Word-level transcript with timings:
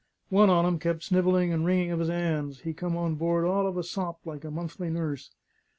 One 0.31 0.49
on 0.49 0.65
'em 0.65 0.79
kep' 0.79 1.03
snivelling 1.03 1.53
and 1.53 1.63
wringing 1.63 1.91
of 1.91 1.99
his 1.99 2.09
'ands; 2.09 2.61
he 2.61 2.73
come 2.73 2.97
on 2.97 3.13
board 3.13 3.45
all 3.45 3.67
of 3.67 3.77
a 3.77 3.83
sop 3.83 4.19
like 4.25 4.43
a 4.43 4.49
monthly 4.49 4.89
nurse. 4.89 5.29